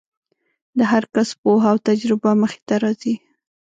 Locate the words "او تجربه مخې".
1.71-2.59